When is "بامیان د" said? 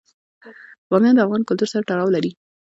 0.89-1.19